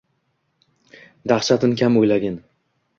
[1.35, 2.45] Dahshatin kam o’ylagin.